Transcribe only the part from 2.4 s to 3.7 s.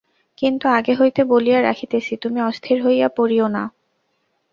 অস্থির হইয়া পড়িয়ো না।